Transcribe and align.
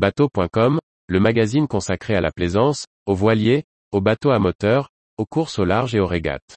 Bateau.com, 0.00 0.80
le 1.08 1.20
magazine 1.20 1.68
consacré 1.68 2.14
à 2.14 2.22
la 2.22 2.32
plaisance, 2.32 2.86
aux 3.04 3.14
voiliers, 3.14 3.64
aux 3.92 4.00
bateaux 4.00 4.30
à 4.30 4.38
moteur, 4.38 4.88
aux 5.18 5.26
courses 5.26 5.58
au 5.58 5.66
large 5.66 5.94
et 5.94 6.00
aux 6.00 6.06
régates. 6.06 6.56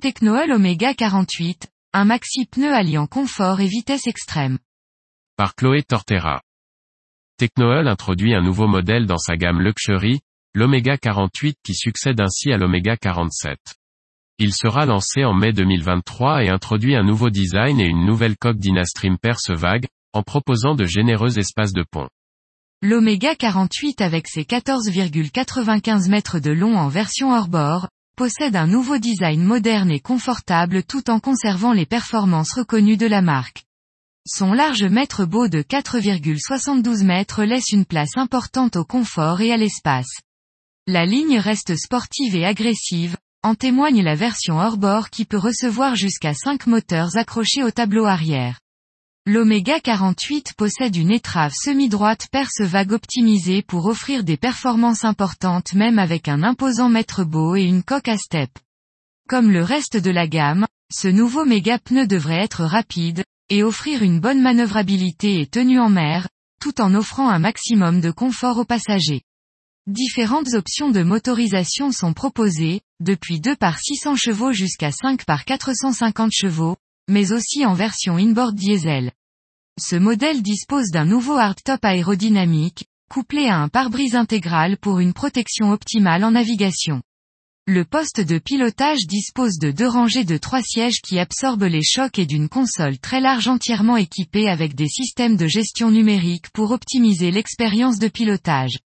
Technoel 0.00 0.52
Omega 0.52 0.94
48, 0.94 1.68
un 1.92 2.04
maxi 2.06 2.46
pneu 2.46 2.72
alliant 2.72 3.06
confort 3.06 3.60
et 3.60 3.66
vitesse 3.66 4.06
extrême. 4.06 4.58
Par 5.36 5.54
Chloé 5.54 5.82
Tortera. 5.82 6.40
Technoel 7.36 7.88
introduit 7.88 8.34
un 8.34 8.40
nouveau 8.40 8.66
modèle 8.66 9.04
dans 9.04 9.18
sa 9.18 9.36
gamme 9.36 9.60
Luxury, 9.60 10.20
l'Omega 10.58 10.98
48 10.98 11.56
qui 11.62 11.72
succède 11.72 12.20
ainsi 12.20 12.50
à 12.50 12.56
l'Omega 12.56 12.96
47. 12.96 13.60
Il 14.40 14.52
sera 14.52 14.86
lancé 14.86 15.24
en 15.24 15.32
mai 15.32 15.52
2023 15.52 16.42
et 16.42 16.48
introduit 16.48 16.96
un 16.96 17.04
nouveau 17.04 17.30
design 17.30 17.78
et 17.78 17.86
une 17.86 18.04
nouvelle 18.04 18.36
coque 18.36 18.58
Dynastream 18.58 19.18
perce 19.18 19.50
vague, 19.50 19.86
en 20.12 20.24
proposant 20.24 20.74
de 20.74 20.84
généreux 20.84 21.38
espaces 21.38 21.72
de 21.72 21.84
pont. 21.88 22.08
L'Omega 22.82 23.36
48 23.36 24.00
avec 24.00 24.26
ses 24.26 24.42
14,95 24.42 26.10
mètres 26.10 26.40
de 26.40 26.50
long 26.50 26.76
en 26.76 26.88
version 26.88 27.32
hors-bord, 27.32 27.86
possède 28.16 28.56
un 28.56 28.66
nouveau 28.66 28.98
design 28.98 29.44
moderne 29.44 29.92
et 29.92 30.00
confortable 30.00 30.82
tout 30.82 31.08
en 31.08 31.20
conservant 31.20 31.72
les 31.72 31.86
performances 31.86 32.54
reconnues 32.54 32.96
de 32.96 33.06
la 33.06 33.22
marque. 33.22 33.62
Son 34.26 34.52
large 34.52 34.82
mètre 34.82 35.24
beau 35.24 35.46
de 35.46 35.62
4,72 35.62 37.04
mètres 37.04 37.44
laisse 37.44 37.70
une 37.70 37.84
place 37.84 38.16
importante 38.16 38.74
au 38.74 38.84
confort 38.84 39.40
et 39.40 39.52
à 39.52 39.56
l'espace. 39.56 40.18
La 40.90 41.04
ligne 41.04 41.38
reste 41.38 41.76
sportive 41.76 42.34
et 42.34 42.46
agressive, 42.46 43.18
en 43.42 43.54
témoigne 43.54 44.02
la 44.02 44.14
version 44.14 44.58
hors-bord 44.58 45.10
qui 45.10 45.26
peut 45.26 45.36
recevoir 45.36 45.96
jusqu'à 45.96 46.32
5 46.32 46.66
moteurs 46.66 47.14
accrochés 47.18 47.62
au 47.62 47.70
tableau 47.70 48.06
arrière. 48.06 48.58
L'Omega 49.26 49.80
48 49.80 50.54
possède 50.56 50.96
une 50.96 51.10
étrave 51.10 51.52
semi-droite 51.52 52.28
perce 52.32 52.62
vague 52.62 52.92
optimisée 52.92 53.60
pour 53.60 53.84
offrir 53.84 54.24
des 54.24 54.38
performances 54.38 55.04
importantes 55.04 55.74
même 55.74 55.98
avec 55.98 56.26
un 56.26 56.42
imposant 56.42 56.88
mètre 56.88 57.22
beau 57.22 57.54
et 57.54 57.64
une 57.64 57.82
coque 57.82 58.08
à 58.08 58.16
step. 58.16 58.48
Comme 59.28 59.50
le 59.50 59.62
reste 59.62 59.98
de 59.98 60.10
la 60.10 60.26
gamme, 60.26 60.66
ce 60.90 61.08
nouveau 61.08 61.44
méga 61.44 61.78
pneu 61.78 62.06
devrait 62.06 62.42
être 62.42 62.64
rapide, 62.64 63.24
et 63.50 63.62
offrir 63.62 64.02
une 64.02 64.20
bonne 64.20 64.40
manœuvrabilité 64.40 65.42
et 65.42 65.46
tenue 65.46 65.80
en 65.80 65.90
mer, 65.90 66.28
tout 66.62 66.80
en 66.80 66.94
offrant 66.94 67.28
un 67.28 67.38
maximum 67.38 68.00
de 68.00 68.10
confort 68.10 68.56
aux 68.56 68.64
passagers. 68.64 69.20
Différentes 69.88 70.52
options 70.52 70.90
de 70.90 71.02
motorisation 71.02 71.92
sont 71.92 72.12
proposées, 72.12 72.82
depuis 73.00 73.40
2 73.40 73.56
par 73.56 73.78
600 73.78 74.16
chevaux 74.16 74.52
jusqu'à 74.52 74.92
5 74.92 75.24
par 75.24 75.46
450 75.46 76.30
chevaux, 76.30 76.76
mais 77.08 77.32
aussi 77.32 77.64
en 77.64 77.72
version 77.72 78.18
inboard 78.18 78.54
diesel. 78.54 79.12
Ce 79.80 79.96
modèle 79.96 80.42
dispose 80.42 80.90
d'un 80.90 81.06
nouveau 81.06 81.38
hardtop 81.38 81.82
aérodynamique, 81.82 82.84
couplé 83.10 83.46
à 83.46 83.56
un 83.56 83.70
pare-brise 83.70 84.14
intégral 84.14 84.76
pour 84.76 84.98
une 84.98 85.14
protection 85.14 85.72
optimale 85.72 86.22
en 86.22 86.32
navigation. 86.32 87.00
Le 87.66 87.86
poste 87.86 88.20
de 88.20 88.36
pilotage 88.36 89.06
dispose 89.06 89.56
de 89.56 89.70
deux 89.70 89.88
rangées 89.88 90.24
de 90.24 90.36
trois 90.36 90.60
sièges 90.60 91.00
qui 91.02 91.18
absorbent 91.18 91.64
les 91.64 91.82
chocs 91.82 92.18
et 92.18 92.26
d'une 92.26 92.50
console 92.50 92.98
très 92.98 93.22
large 93.22 93.48
entièrement 93.48 93.96
équipée 93.96 94.50
avec 94.50 94.74
des 94.74 94.88
systèmes 94.88 95.38
de 95.38 95.46
gestion 95.46 95.90
numérique 95.90 96.50
pour 96.50 96.72
optimiser 96.72 97.30
l'expérience 97.30 97.98
de 97.98 98.08
pilotage. 98.08 98.76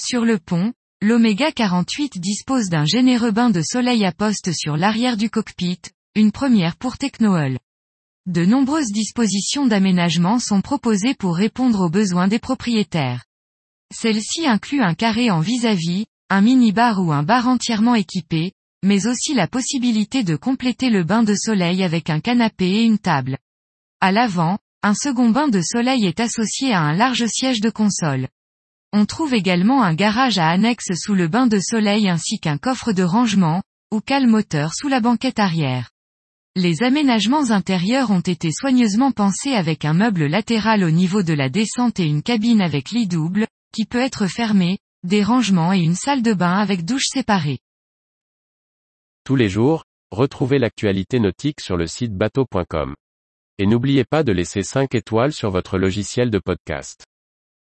Sur 0.00 0.24
le 0.24 0.38
pont, 0.38 0.72
l'Omega 1.02 1.52
48 1.52 2.18
dispose 2.18 2.70
d'un 2.70 2.86
généreux 2.86 3.30
bain 3.30 3.50
de 3.50 3.60
soleil 3.60 4.06
à 4.06 4.12
poste 4.12 4.50
sur 4.52 4.78
l'arrière 4.78 5.18
du 5.18 5.28
cockpit, 5.28 5.80
une 6.14 6.32
première 6.32 6.76
pour 6.76 6.96
Technohull. 6.96 7.58
De 8.24 8.46
nombreuses 8.46 8.90
dispositions 8.90 9.66
d'aménagement 9.66 10.38
sont 10.38 10.62
proposées 10.62 11.14
pour 11.14 11.36
répondre 11.36 11.80
aux 11.80 11.90
besoins 11.90 12.26
des 12.26 12.38
propriétaires. 12.38 13.26
Celles-ci 13.94 14.46
incluent 14.46 14.82
un 14.82 14.94
carré 14.94 15.30
en 15.30 15.40
vis-à-vis, 15.40 16.06
un 16.30 16.40
mini-bar 16.40 16.98
ou 17.04 17.12
un 17.12 17.22
bar 17.22 17.46
entièrement 17.46 17.94
équipé, 17.94 18.52
mais 18.82 19.06
aussi 19.06 19.34
la 19.34 19.46
possibilité 19.46 20.24
de 20.24 20.36
compléter 20.36 20.88
le 20.88 21.04
bain 21.04 21.22
de 21.22 21.34
soleil 21.34 21.84
avec 21.84 22.08
un 22.08 22.20
canapé 22.20 22.64
et 22.64 22.84
une 22.84 22.98
table. 22.98 23.36
À 24.00 24.10
l'avant, 24.10 24.58
un 24.82 24.94
second 24.94 25.28
bain 25.28 25.48
de 25.48 25.60
soleil 25.60 26.06
est 26.06 26.18
associé 26.18 26.72
à 26.72 26.80
un 26.80 26.94
large 26.94 27.26
siège 27.26 27.60
de 27.60 27.70
console. 27.70 28.28
On 28.92 29.06
trouve 29.06 29.32
également 29.32 29.82
un 29.82 29.94
garage 29.94 30.36
à 30.38 30.48
annexe 30.48 30.92
sous 30.94 31.14
le 31.14 31.26
bain 31.26 31.46
de 31.46 31.58
soleil 31.58 32.08
ainsi 32.08 32.38
qu'un 32.38 32.58
coffre 32.58 32.92
de 32.92 33.02
rangement, 33.02 33.62
ou 33.90 34.00
cale 34.00 34.26
moteur 34.26 34.74
sous 34.74 34.88
la 34.88 35.00
banquette 35.00 35.38
arrière. 35.38 35.90
Les 36.54 36.82
aménagements 36.82 37.50
intérieurs 37.50 38.10
ont 38.10 38.20
été 38.20 38.50
soigneusement 38.52 39.10
pensés 39.10 39.54
avec 39.54 39.86
un 39.86 39.94
meuble 39.94 40.26
latéral 40.26 40.84
au 40.84 40.90
niveau 40.90 41.22
de 41.22 41.32
la 41.32 41.48
descente 41.48 41.98
et 41.98 42.04
une 42.04 42.22
cabine 42.22 42.60
avec 42.60 42.90
lit 42.90 43.06
double, 43.06 43.46
qui 43.74 43.86
peut 43.86 44.00
être 44.00 44.26
fermée, 44.26 44.78
des 45.02 45.24
rangements 45.24 45.72
et 45.72 45.80
une 45.80 45.94
salle 45.94 46.20
de 46.20 46.34
bain 46.34 46.58
avec 46.58 46.84
douche 46.84 47.06
séparée. 47.06 47.60
Tous 49.24 49.36
les 49.36 49.48
jours, 49.48 49.84
retrouvez 50.10 50.58
l'actualité 50.58 51.18
nautique 51.18 51.62
sur 51.62 51.78
le 51.78 51.86
site 51.86 52.12
bateau.com. 52.12 52.94
Et 53.56 53.66
n'oubliez 53.66 54.04
pas 54.04 54.22
de 54.22 54.32
laisser 54.32 54.62
5 54.62 54.94
étoiles 54.94 55.32
sur 55.32 55.50
votre 55.50 55.78
logiciel 55.78 56.30
de 56.30 56.38
podcast. 56.38 57.06